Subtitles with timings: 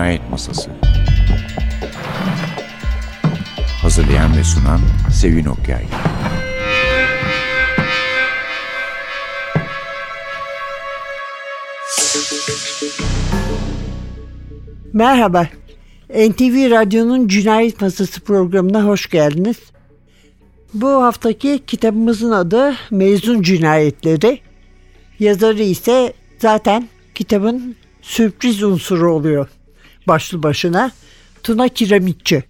[0.00, 0.70] Cinayet Masası
[3.82, 4.80] Hazırlayan ve sunan
[5.12, 5.84] Sevin Okyay
[14.92, 15.46] Merhaba,
[16.10, 19.56] NTV Radyo'nun Cinayet Masası programına hoş geldiniz.
[20.74, 24.40] Bu haftaki kitabımızın adı Mezun Cinayetleri.
[25.18, 29.48] Yazarı ise zaten kitabın sürpriz unsuru oluyor
[30.08, 30.90] başlı başına.
[31.42, 32.44] Tuna Kiremitçi.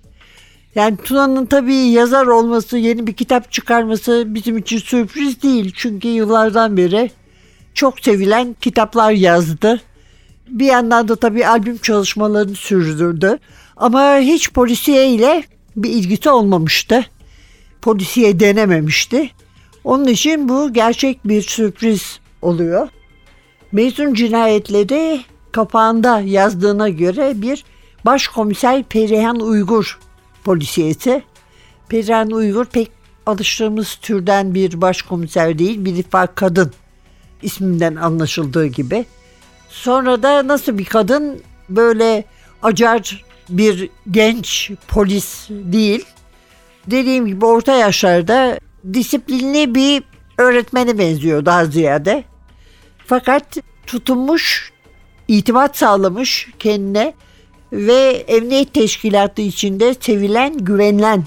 [0.74, 5.72] Yani Tuna'nın tabii yazar olması, yeni bir kitap çıkarması bizim için sürpriz değil.
[5.76, 7.10] Çünkü yıllardan beri
[7.74, 9.80] çok sevilen kitaplar yazdı.
[10.48, 13.38] Bir yandan da tabii albüm çalışmalarını sürdürdü.
[13.76, 15.44] Ama hiç polisiye ile
[15.76, 17.06] bir ilgisi olmamıştı.
[17.82, 19.30] Polisiye denememişti.
[19.84, 22.88] Onun için bu gerçek bir sürpriz oluyor.
[23.72, 25.20] Mezun cinayetleri
[25.52, 27.64] kapağında yazdığına göre bir
[28.06, 29.98] başkomiser Perihan Uygur
[30.44, 31.22] polisiyeti.
[31.88, 32.90] Perihan Uygur pek
[33.26, 36.72] alıştığımız türden bir başkomiser değil, bir defa kadın
[37.42, 39.06] isminden anlaşıldığı gibi.
[39.68, 42.24] Sonra da nasıl bir kadın böyle
[42.62, 46.04] acar bir genç polis değil.
[46.86, 48.58] Dediğim gibi orta yaşlarda
[48.92, 50.02] disiplinli bir
[50.38, 52.24] öğretmene benziyor daha ziyade.
[53.06, 54.69] Fakat tutunmuş,
[55.30, 57.14] itibat sağlamış kendine
[57.72, 61.24] ve emniyet teşkilatı içinde sevilen, güvenilen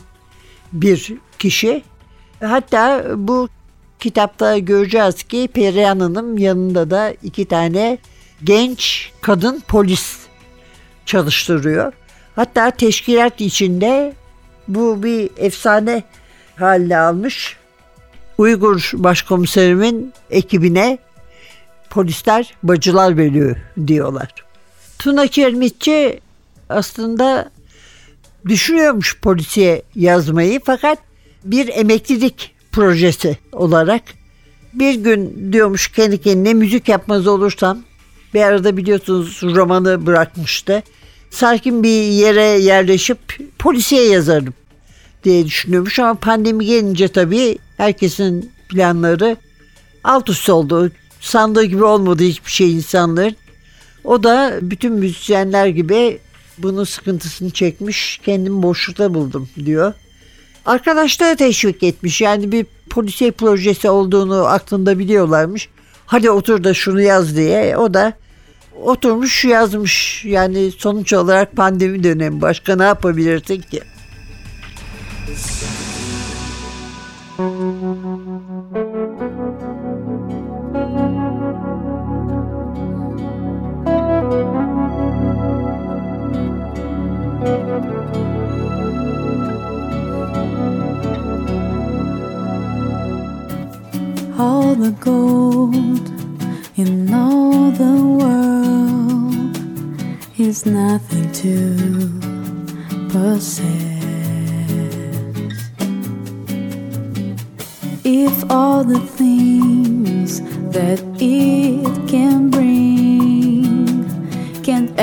[0.74, 1.84] bir kişi.
[2.40, 3.50] Hatta bu
[4.00, 7.98] kitapta göreceğiz ki Perihan Hanım yanında da iki tane
[8.44, 10.18] genç kadın polis
[11.06, 11.94] çalıştırıyor.
[12.36, 14.14] Hatta teşkilat içinde
[14.68, 16.04] bu bir efsane
[16.56, 17.58] haline almış.
[18.38, 20.98] Uygur başkomiserimin ekibine
[21.94, 24.34] polisler bacılar veriyor diyorlar.
[25.00, 26.20] Tuna Kermitçi
[26.70, 27.50] aslında
[28.46, 31.00] düşünüyormuş polisiye yazmayı fakat
[31.44, 34.02] bir emeklilik projesi olarak
[34.74, 37.84] bir gün diyormuş kendi kendine müzik yapmaz olursam
[38.34, 40.84] bir arada biliyorsunuz romanı bırakmıştı.
[41.30, 44.54] Sakin bir yere yerleşip polisiye yazarım
[45.24, 49.38] diye düşünüyormuş ama pandemi gelince tabii herkesin planları
[50.04, 50.92] alt üst oldu.
[51.24, 53.36] Sandığı gibi olmadı hiçbir şey insanların.
[54.04, 56.20] O da bütün müzisyenler gibi
[56.58, 58.22] bunun sıkıntısını çekmiş.
[58.26, 59.94] Kendimi boşlukta buldum diyor.
[60.66, 62.22] Arkadaşları teşvik etmiş.
[62.22, 65.70] Yani bir polisiye projesi olduğunu aklında biliyorlarmış.
[66.06, 67.78] Hadi otur da şunu yaz diye.
[67.78, 68.14] O da
[68.82, 70.26] oturmuş yazmış.
[70.26, 72.42] Yani sonuç olarak pandemi dönemi.
[72.42, 73.82] Başka ne yapabilirsin ki?
[94.38, 96.10] All the gold
[96.76, 99.58] in all the world
[100.40, 101.58] is nothing to
[103.10, 103.94] possess.
[108.04, 110.42] If all the things
[110.78, 112.83] that it can bring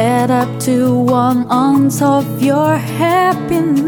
[0.01, 3.80] add up to one ounce of your happiness,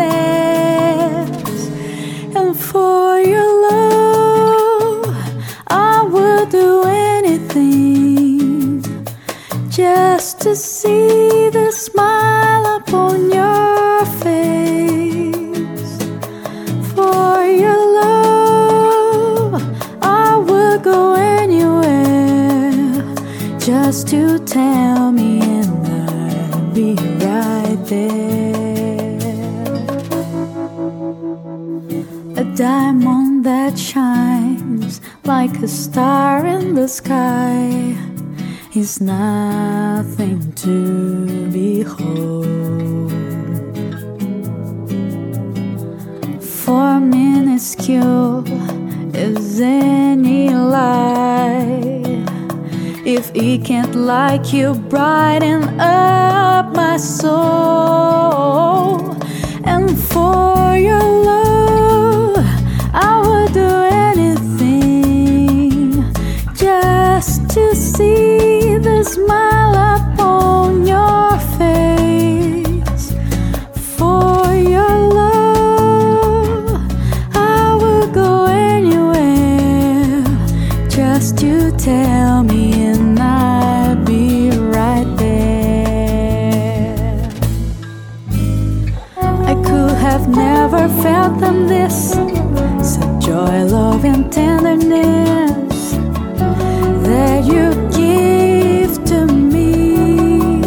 [47.53, 48.45] minuscule
[49.15, 52.01] is any lie.
[53.05, 58.33] If it can't like you, brighten up my soul.
[59.65, 61.22] And for your
[90.83, 92.11] never felt them this.
[92.83, 95.93] Such joy, love, and tenderness
[97.07, 100.63] that you give to me.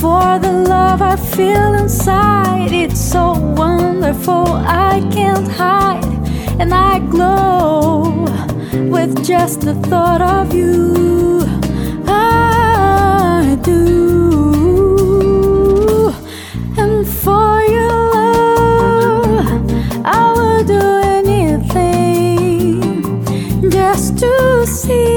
[0.00, 6.04] For the love I feel inside, it's so wonderful, I can't hide,
[6.58, 8.24] and I glow
[8.90, 11.03] with just the thought of you.
[24.86, 25.13] See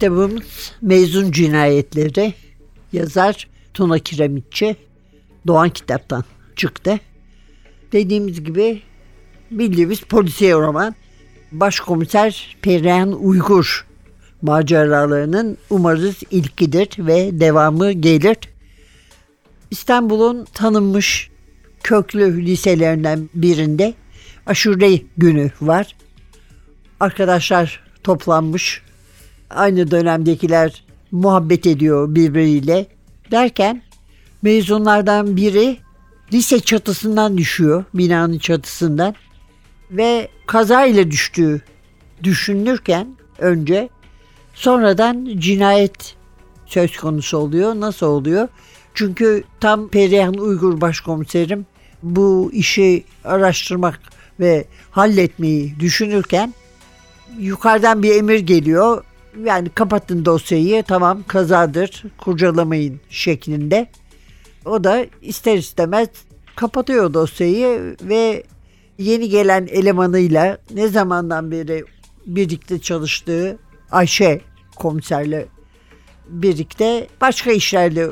[0.00, 2.34] Kitabımız Mezun Cinayetleri.
[2.92, 4.76] Yazar Tuna Kiremitçi.
[5.46, 6.24] Doğan Kitap'tan
[6.56, 7.00] çıktı.
[7.92, 8.82] Dediğimiz gibi
[9.50, 10.94] bildiğimiz polisiye roman.
[11.52, 13.86] Başkomiser Perihan Uygur
[14.42, 18.36] maceralarının umarız ilkidir ve devamı gelir.
[19.70, 21.30] İstanbul'un tanınmış
[21.82, 23.94] köklü liselerinden birinde
[24.46, 25.96] aşure günü var.
[27.00, 28.82] Arkadaşlar toplanmış.
[29.50, 32.86] Aynı dönemdekiler muhabbet ediyor birbiriyle.
[33.30, 33.82] Derken
[34.42, 35.76] mezunlardan biri
[36.32, 37.84] lise çatısından düşüyor.
[37.94, 39.14] Binanın çatısından.
[39.90, 41.60] Ve kazayla düştüğü
[42.22, 43.06] düşünülürken
[43.38, 43.88] önce
[44.54, 46.14] sonradan cinayet
[46.66, 47.74] söz konusu oluyor.
[47.74, 48.48] Nasıl oluyor?
[48.94, 51.66] Çünkü tam Perihan Uygur başkomiserim
[52.02, 54.00] bu işi araştırmak
[54.40, 56.54] ve halletmeyi düşünürken
[57.38, 59.04] yukarıdan bir emir geliyor.
[59.44, 63.86] Yani kapatın dosyayı tamam kazadır kurcalamayın şeklinde.
[64.64, 66.08] O da ister istemez
[66.56, 68.42] kapatıyor dosyayı ve
[68.98, 71.84] yeni gelen elemanıyla ne zamandan beri
[72.26, 73.58] birlikte çalıştığı
[73.90, 74.40] Ayşe
[74.76, 75.46] komiserle
[76.28, 78.08] birlikte başka işlerle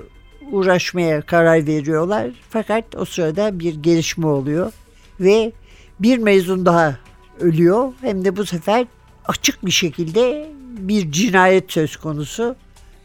[0.53, 2.31] uğraşmaya karar veriyorlar.
[2.51, 4.73] Fakat o sırada bir gelişme oluyor
[5.21, 5.53] ve
[6.01, 6.99] bir mezun daha
[7.41, 7.93] ölüyor.
[8.01, 8.87] Hem de bu sefer
[9.25, 12.57] açık bir şekilde bir cinayet söz konusu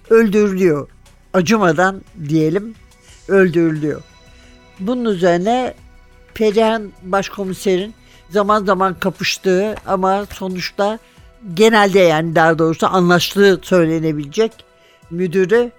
[0.09, 0.87] öldürülüyor.
[1.33, 2.75] Acımadan diyelim
[3.27, 4.01] öldürülüyor.
[4.79, 5.73] Bunun üzerine
[6.33, 7.93] Perihan başkomiserin
[8.29, 10.99] zaman zaman kapıştığı ama sonuçta
[11.53, 14.51] genelde yani daha doğrusu anlaştığı söylenebilecek
[15.11, 15.71] müdürü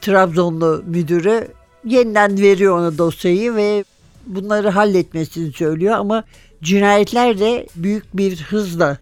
[0.00, 1.48] Trabzonlu müdürü
[1.84, 3.84] yeniden veriyor ona dosyayı ve
[4.26, 6.24] bunları halletmesini söylüyor ama
[6.62, 8.98] cinayetler de büyük bir hızla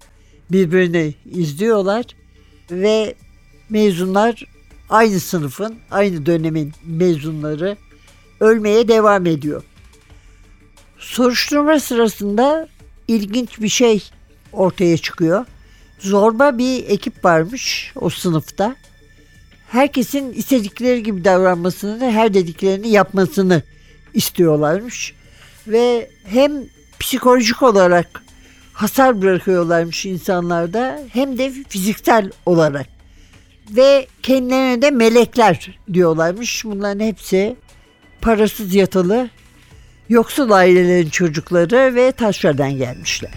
[0.50, 2.04] birbirini izliyorlar
[2.71, 3.14] ve
[3.71, 4.44] mezunlar
[4.90, 7.76] aynı sınıfın, aynı dönemin mezunları
[8.40, 9.62] ölmeye devam ediyor.
[10.99, 12.68] Soruşturma sırasında
[13.09, 14.04] ilginç bir şey
[14.52, 15.47] ortaya çıkıyor.
[15.99, 18.76] Zorba bir ekip varmış o sınıfta.
[19.68, 23.62] Herkesin istedikleri gibi davranmasını, her dediklerini yapmasını
[24.14, 25.14] istiyorlarmış.
[25.66, 26.52] Ve hem
[27.00, 28.24] psikolojik olarak
[28.75, 32.87] hasar bırakıyorlarmış insanlarda hem de fiziksel olarak.
[33.71, 36.64] Ve kendilerine de melekler diyorlarmış.
[36.64, 37.57] Bunların hepsi
[38.21, 39.28] parasız yatılı
[40.09, 43.33] yoksul ailelerin çocukları ve taşradan gelmişler.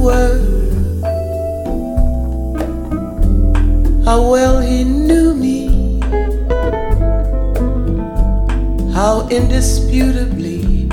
[0.00, 0.40] Were.
[4.04, 6.00] How well he knew me,
[8.92, 10.88] how indisputably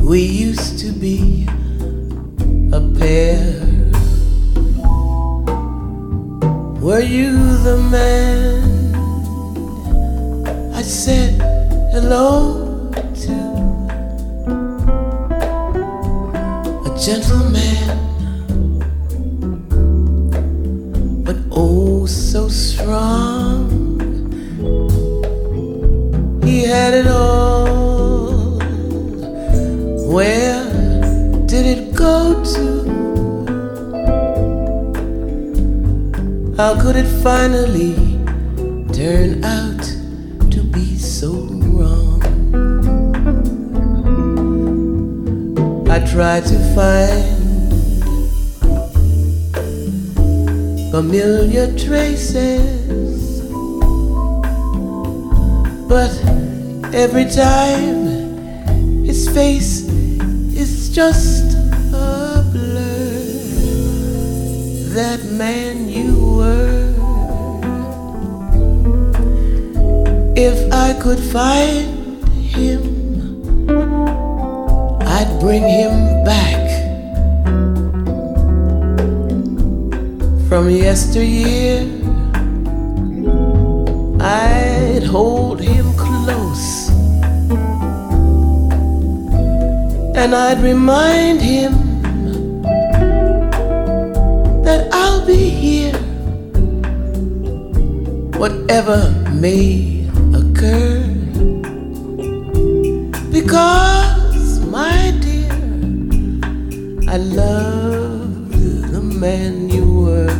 [0.00, 1.46] we used to be
[2.72, 3.60] a pair.
[6.80, 7.32] Were you
[7.64, 8.94] the man
[10.74, 11.40] I said
[11.92, 12.63] hello
[31.54, 32.66] did it go to?
[36.56, 37.94] How could it finally
[38.92, 39.84] turn out
[40.50, 41.30] to be so
[41.70, 42.20] wrong?
[45.88, 47.22] I tried to find
[50.90, 53.42] familiar traces,
[55.88, 56.10] but
[56.92, 59.83] every time his face
[60.94, 61.56] just
[61.92, 63.18] a blur.
[64.94, 66.86] That man you were.
[70.36, 72.82] If I could find him,
[75.02, 76.62] I'd bring him back
[80.48, 81.90] from yesteryear.
[84.20, 85.83] I'd hold him
[90.16, 91.72] and I'd remind him
[94.62, 95.98] that I'll be here,
[98.38, 101.02] whatever may occur.
[103.30, 105.52] Because, my dear,
[107.08, 108.52] I loved
[108.92, 110.38] the man you were.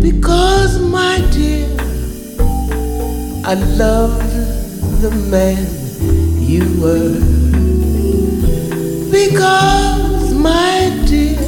[0.00, 1.68] Because, my dear,
[3.44, 4.30] I loved
[5.02, 5.85] the man
[6.46, 7.18] you were.
[9.10, 11.40] Because, my dear,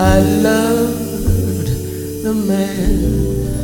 [0.00, 1.68] I loved
[2.24, 3.59] the man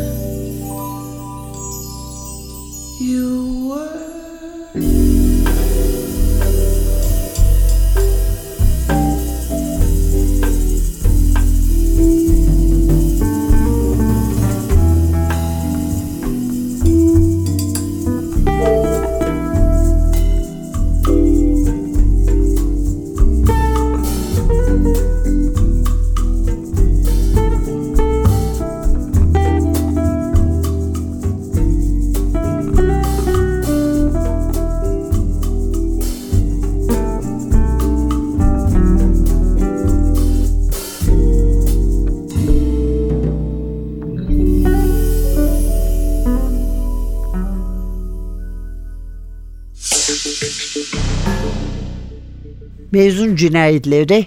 [52.96, 54.26] Mezun cinayetleri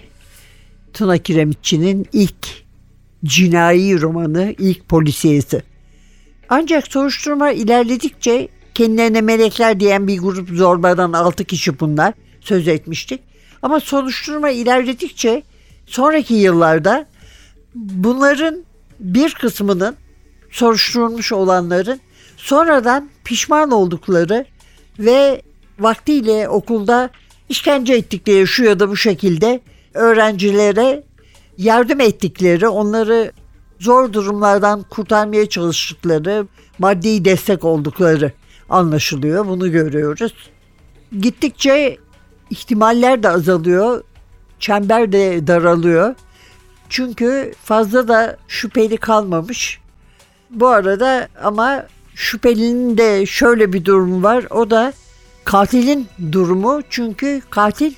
[0.93, 2.47] Tuna Kiremitçi'nin ilk
[3.25, 5.63] cinayi romanı, ilk polisiyesi.
[6.49, 13.21] Ancak soruşturma ilerledikçe kendilerine melekler diyen bir grup zorbadan 6 kişi bunlar söz etmiştik.
[13.61, 15.43] Ama soruşturma ilerledikçe
[15.85, 17.05] sonraki yıllarda
[17.75, 18.63] bunların
[18.99, 19.95] bir kısmının
[20.51, 21.99] soruşturulmuş olanların
[22.37, 24.45] sonradan pişman oldukları
[24.99, 25.41] ve
[25.79, 27.09] vaktiyle okulda
[27.49, 29.59] işkence ettikleri şu ya da bu şekilde
[29.93, 31.03] öğrencilere
[31.57, 33.31] yardım ettikleri, onları
[33.79, 36.47] zor durumlardan kurtarmaya çalıştıkları,
[36.79, 38.31] maddi destek oldukları
[38.69, 39.47] anlaşılıyor.
[39.47, 40.33] Bunu görüyoruz.
[41.19, 41.97] Gittikçe
[42.49, 44.03] ihtimaller de azalıyor,
[44.59, 46.15] çember de daralıyor.
[46.89, 49.79] Çünkü fazla da şüpheli kalmamış.
[50.49, 54.45] Bu arada ama şüphelinin de şöyle bir durumu var.
[54.49, 54.93] O da
[55.49, 56.81] katilin durumu.
[56.89, 57.93] Çünkü katil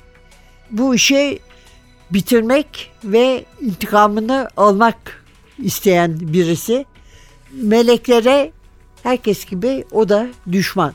[0.70, 1.38] bu işi
[2.10, 5.24] bitirmek ve intikamını almak
[5.58, 6.84] isteyen birisi.
[7.52, 8.52] Meleklere
[9.02, 10.94] herkes gibi o da düşman.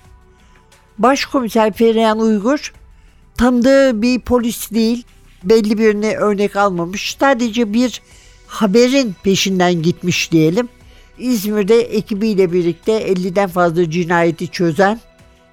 [0.97, 2.73] Başkomiser Perihan Uygur
[3.37, 5.03] tanıdığı bir polis değil,
[5.43, 7.15] belli birini örnek almamış.
[7.19, 8.01] Sadece bir
[8.47, 10.69] haberin peşinden gitmiş diyelim.
[11.19, 14.99] İzmir'de ekibiyle birlikte 50'den fazla cinayeti çözen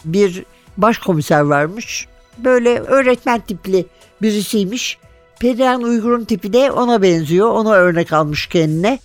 [0.05, 0.45] bir
[0.77, 2.07] başkomiser varmış.
[2.39, 3.87] Böyle öğretmen tipli
[4.23, 4.99] birisiymiş.
[5.41, 7.49] Perihan Uygur'un tipi de ona benziyor.
[7.49, 8.99] Ona örnek almış kendine.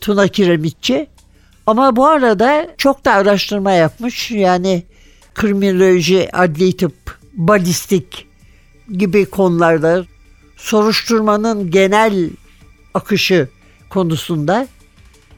[0.00, 1.06] Tuna Kiremitçi.
[1.66, 4.30] Ama bu arada çok da araştırma yapmış.
[4.30, 4.82] Yani
[5.34, 8.26] kriminoloji, adli tıp, balistik
[8.92, 10.04] gibi konularda
[10.56, 12.30] soruşturmanın genel
[12.94, 13.48] akışı
[13.90, 14.66] konusunda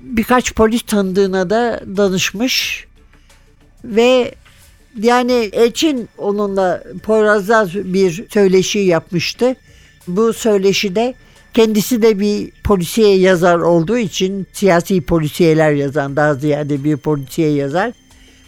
[0.01, 2.87] birkaç polis tanıdığına da danışmış
[3.85, 4.35] ve
[4.99, 9.57] yani Elçin onunla Poyraz'la bir söyleşi yapmıştı.
[10.09, 11.14] Bu söyleşide
[11.55, 17.93] kendisi de bir polisiye yazar olduğu için siyasi polisiyeler yazan daha ziyade bir polisiye yazar.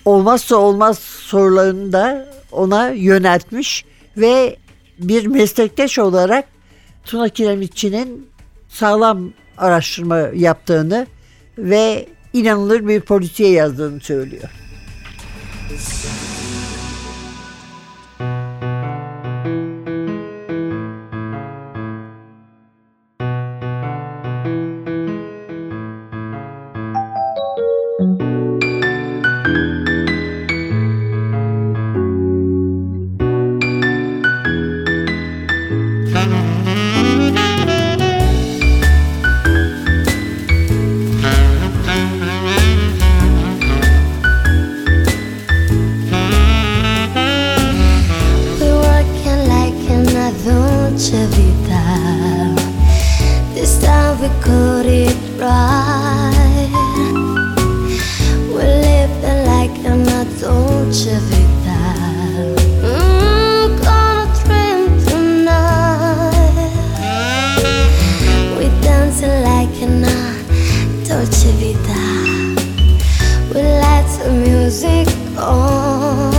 [0.05, 3.85] Olmazsa olmaz sorularını da ona yöneltmiş
[4.17, 4.57] ve
[4.99, 6.45] bir meslektaş olarak
[7.05, 8.27] Tuna Kiremitçi'nin
[8.69, 11.07] sağlam araştırma yaptığını
[11.59, 14.51] ve inanılır bir polisiye yazdığını söylüyor.
[73.55, 75.07] We let the music
[75.39, 76.35] on.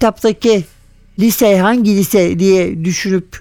[0.02, 0.64] kitaptaki
[1.20, 3.40] lise hangi lise diye düşünüp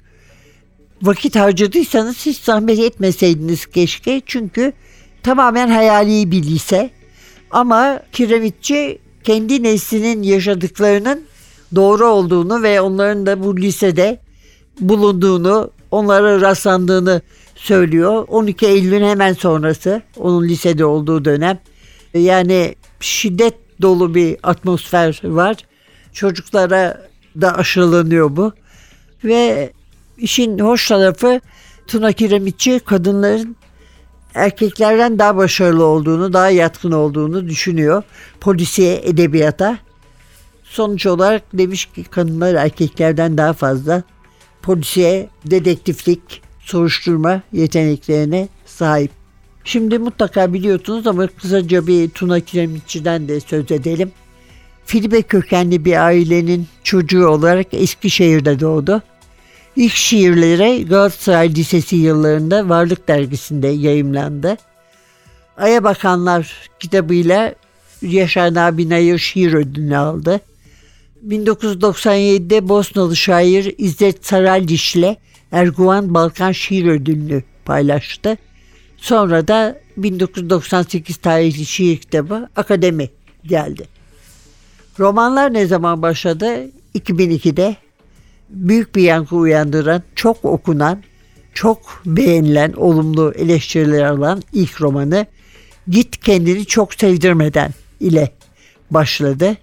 [1.03, 4.23] vakit harcadıysanız hiç zahmet etmeseydiniz keşke.
[4.27, 4.73] Çünkü
[5.23, 6.91] tamamen hayali bir lise.
[7.51, 11.25] Ama kiremitçi kendi neslinin yaşadıklarının
[11.75, 14.19] doğru olduğunu ve onların da bu lisede
[14.81, 17.23] bulunduğunu, onlara rastlandığını
[17.55, 18.25] söylüyor.
[18.29, 21.59] 12 Eylül'ün hemen sonrası onun lisede olduğu dönem
[22.15, 25.70] Yani şiddet dolu bir atmosfer var.
[26.13, 27.07] Çocuklara
[27.41, 28.53] da aşılanıyor bu.
[29.25, 29.73] Ve
[30.19, 31.41] işin hoş tarafı
[31.87, 33.57] Tuna Kiremitçi kadınların
[34.35, 38.03] erkeklerden daha başarılı olduğunu, daha yatkın olduğunu düşünüyor.
[38.41, 39.79] Polisiye edebiyata.
[40.65, 44.03] Sonuç olarak demiş ki kadınlar erkeklerden daha fazla
[44.63, 49.11] polisiye, dedektiflik, soruşturma yeteneklerine sahip.
[49.65, 54.13] Şimdi mutlaka biliyorsunuz ama kısaca bir Tuna Kiremitçi'den de söz edelim.
[54.91, 59.03] Filibe kökenli bir ailenin çocuğu olarak Eskişehir'de doğdu.
[59.77, 64.57] İlk şiirleri Galatasaray Lisesi yıllarında Varlık Dergisi'nde yayımlandı.
[65.57, 67.55] Aya Bakanlar kitabıyla
[68.03, 70.41] Yaşar Nabi Nayır şiir ödülünü aldı.
[71.29, 75.17] 1997'de Bosnalı şair İzzet Saraldiş ile
[75.53, 78.37] Erguvan Balkan Şiir Ödülünü paylaştı.
[78.97, 83.11] Sonra da 1998 tarihli şiir kitabı Akademi
[83.45, 84.00] geldi.
[85.01, 86.71] Romanlar ne zaman başladı?
[86.95, 87.77] 2002'de
[88.49, 91.03] büyük bir yankı uyandıran, çok okunan,
[91.55, 95.27] çok beğenilen, olumlu eleştiriler alan ilk romanı
[95.89, 98.31] Git Kendini Çok Sevdirmeden ile
[98.91, 99.57] başladı.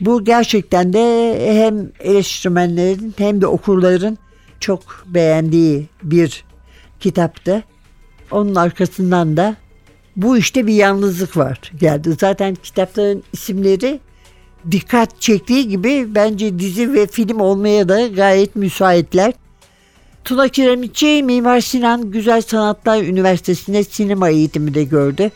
[0.00, 4.18] Bu gerçekten de hem eleştirmenlerin hem de okurların
[4.60, 6.44] çok beğendiği bir
[7.00, 7.64] kitaptı.
[8.30, 9.56] Onun arkasından da
[10.16, 12.16] bu işte bir yalnızlık var geldi.
[12.20, 14.00] Zaten kitapların isimleri
[14.70, 19.32] dikkat çektiği gibi bence dizi ve film olmaya da gayet müsaitler.
[20.24, 25.30] Tuna Kiremitçi Mimar Sinan Güzel Sanatlar Üniversitesi'nde sinema eğitimi de gördü.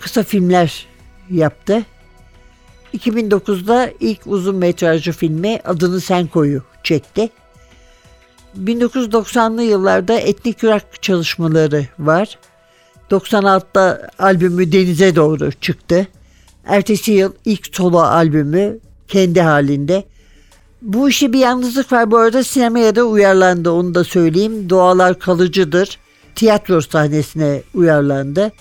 [0.00, 0.86] Kısa filmler
[1.30, 1.82] yaptı.
[2.94, 7.30] 2009'da ilk uzun metrajlı filmi Adını Sen Koyu çekti.
[8.58, 12.38] 1990'lı yıllarda etnik rock çalışmaları var.
[13.10, 16.06] 96'da albümü Denize Doğru çıktı.
[16.64, 20.04] Ertesi yıl ilk solo albümü kendi halinde.
[20.82, 22.10] Bu işi bir yalnızlık var.
[22.10, 24.70] Bu arada sinemaya da uyarlandı onu da söyleyeyim.
[24.70, 25.98] Doğalar kalıcıdır.
[26.34, 28.52] Tiyatro sahnesine uyarlandı.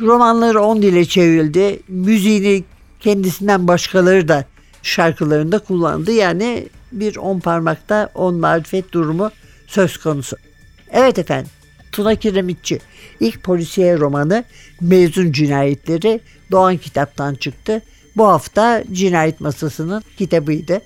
[0.00, 1.80] Romanları 10 dile çevrildi.
[1.88, 2.64] Müziğini
[3.00, 4.44] kendisinden başkaları da
[4.82, 6.12] şarkılarında kullandı.
[6.12, 9.30] Yani bir on parmakta on marifet durumu
[9.66, 10.36] söz konusu.
[10.90, 11.50] Evet efendim.
[11.92, 12.78] Tuna Kiremitçi
[13.20, 14.44] ilk polisiye romanı
[14.80, 16.20] Mezun Cinayetleri
[16.50, 17.82] Doğan Kitap'tan çıktı.
[18.16, 20.80] Bu hafta Cinayet Masası'nın kitabıydı.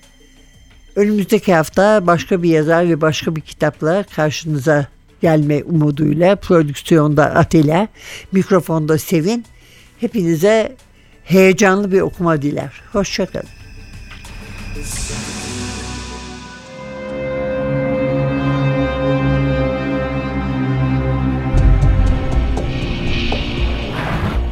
[0.96, 4.86] Önümüzdeki hafta başka bir yazar ve başka bir kitapla karşınıza
[5.22, 7.88] gelme umuduyla prodüksiyonda Atilla,
[8.32, 9.44] mikrofonda Sevin.
[10.00, 10.76] Hepinize
[11.24, 12.80] heyecanlı bir okuma diler.
[12.92, 13.48] Hoşçakalın.